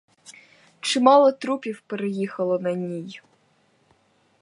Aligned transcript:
Чимало 0.79 1.31
трупів 1.31 1.81
переїхали 1.81 2.59
на 2.59 2.71
ній. 2.73 3.21